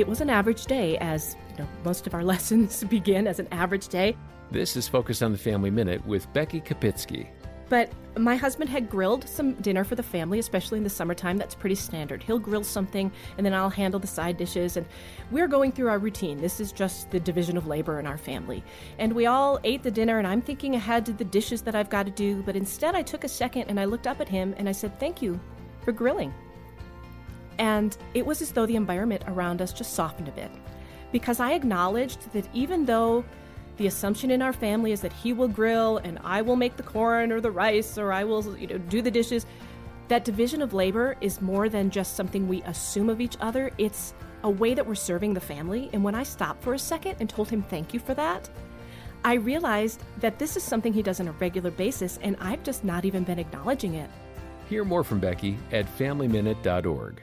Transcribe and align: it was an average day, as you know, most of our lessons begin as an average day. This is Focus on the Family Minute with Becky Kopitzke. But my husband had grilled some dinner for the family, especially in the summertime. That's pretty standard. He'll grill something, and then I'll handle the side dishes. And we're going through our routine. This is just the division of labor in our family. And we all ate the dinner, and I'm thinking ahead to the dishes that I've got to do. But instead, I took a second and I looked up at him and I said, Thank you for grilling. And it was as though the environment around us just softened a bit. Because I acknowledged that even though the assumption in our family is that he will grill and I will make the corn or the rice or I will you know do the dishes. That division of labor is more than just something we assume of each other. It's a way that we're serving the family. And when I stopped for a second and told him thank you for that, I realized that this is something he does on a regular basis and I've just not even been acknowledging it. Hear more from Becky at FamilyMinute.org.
it 0.00 0.06
was 0.06 0.20
an 0.20 0.30
average 0.30 0.66
day, 0.66 0.96
as 0.98 1.36
you 1.50 1.64
know, 1.64 1.68
most 1.84 2.06
of 2.06 2.14
our 2.14 2.22
lessons 2.32 2.84
begin 2.84 3.26
as 3.26 3.38
an 3.38 3.48
average 3.50 3.88
day. 3.88 4.16
This 4.50 4.76
is 4.76 4.88
Focus 4.88 5.22
on 5.22 5.32
the 5.32 5.38
Family 5.38 5.70
Minute 5.70 6.06
with 6.06 6.32
Becky 6.32 6.60
Kopitzke. 6.60 7.28
But 7.68 7.92
my 8.16 8.34
husband 8.34 8.70
had 8.70 8.88
grilled 8.88 9.28
some 9.28 9.52
dinner 9.54 9.84
for 9.84 9.94
the 9.94 10.02
family, 10.02 10.38
especially 10.38 10.78
in 10.78 10.84
the 10.84 10.90
summertime. 10.90 11.36
That's 11.36 11.54
pretty 11.54 11.74
standard. 11.74 12.22
He'll 12.22 12.38
grill 12.38 12.64
something, 12.64 13.12
and 13.36 13.44
then 13.44 13.52
I'll 13.52 13.68
handle 13.68 14.00
the 14.00 14.06
side 14.06 14.38
dishes. 14.38 14.78
And 14.78 14.86
we're 15.30 15.48
going 15.48 15.72
through 15.72 15.88
our 15.88 15.98
routine. 15.98 16.40
This 16.40 16.60
is 16.60 16.72
just 16.72 17.10
the 17.10 17.20
division 17.20 17.58
of 17.58 17.66
labor 17.66 18.00
in 18.00 18.06
our 18.06 18.16
family. 18.16 18.64
And 18.98 19.12
we 19.12 19.26
all 19.26 19.58
ate 19.64 19.82
the 19.82 19.90
dinner, 19.90 20.18
and 20.18 20.26
I'm 20.26 20.40
thinking 20.40 20.76
ahead 20.76 21.04
to 21.06 21.12
the 21.12 21.24
dishes 21.24 21.60
that 21.62 21.74
I've 21.74 21.90
got 21.90 22.06
to 22.06 22.12
do. 22.12 22.42
But 22.42 22.56
instead, 22.56 22.94
I 22.94 23.02
took 23.02 23.24
a 23.24 23.28
second 23.28 23.64
and 23.64 23.78
I 23.78 23.84
looked 23.84 24.06
up 24.06 24.20
at 24.20 24.28
him 24.28 24.54
and 24.56 24.66
I 24.68 24.72
said, 24.72 24.98
Thank 24.98 25.20
you 25.20 25.38
for 25.82 25.92
grilling. 25.92 26.32
And 27.58 27.96
it 28.14 28.24
was 28.24 28.40
as 28.42 28.52
though 28.52 28.66
the 28.66 28.76
environment 28.76 29.24
around 29.26 29.60
us 29.60 29.72
just 29.72 29.94
softened 29.94 30.28
a 30.28 30.32
bit. 30.32 30.50
Because 31.12 31.40
I 31.40 31.52
acknowledged 31.52 32.32
that 32.32 32.48
even 32.52 32.84
though 32.84 33.24
the 33.78 33.86
assumption 33.86 34.30
in 34.30 34.42
our 34.42 34.52
family 34.52 34.92
is 34.92 35.00
that 35.00 35.12
he 35.12 35.32
will 35.32 35.48
grill 35.48 35.98
and 35.98 36.18
I 36.22 36.42
will 36.42 36.56
make 36.56 36.76
the 36.76 36.82
corn 36.82 37.32
or 37.32 37.40
the 37.40 37.50
rice 37.50 37.96
or 37.96 38.12
I 38.12 38.24
will 38.24 38.56
you 38.58 38.66
know 38.66 38.78
do 38.78 39.00
the 39.00 39.10
dishes. 39.10 39.46
That 40.08 40.24
division 40.24 40.62
of 40.62 40.74
labor 40.74 41.16
is 41.20 41.40
more 41.40 41.68
than 41.68 41.90
just 41.90 42.16
something 42.16 42.48
we 42.48 42.62
assume 42.62 43.08
of 43.08 43.20
each 43.20 43.36
other. 43.40 43.70
It's 43.78 44.14
a 44.42 44.50
way 44.50 44.74
that 44.74 44.86
we're 44.86 44.94
serving 44.94 45.34
the 45.34 45.40
family. 45.40 45.90
And 45.92 46.02
when 46.02 46.14
I 46.14 46.22
stopped 46.22 46.62
for 46.62 46.74
a 46.74 46.78
second 46.78 47.16
and 47.20 47.30
told 47.30 47.50
him 47.50 47.62
thank 47.62 47.94
you 47.94 48.00
for 48.00 48.14
that, 48.14 48.50
I 49.24 49.34
realized 49.34 50.02
that 50.18 50.38
this 50.38 50.56
is 50.56 50.62
something 50.62 50.92
he 50.92 51.02
does 51.02 51.20
on 51.20 51.28
a 51.28 51.32
regular 51.32 51.70
basis 51.70 52.18
and 52.22 52.36
I've 52.40 52.62
just 52.62 52.84
not 52.84 53.04
even 53.04 53.22
been 53.22 53.38
acknowledging 53.38 53.94
it. 53.94 54.10
Hear 54.68 54.84
more 54.84 55.04
from 55.04 55.20
Becky 55.20 55.56
at 55.72 55.86
FamilyMinute.org. 55.98 57.22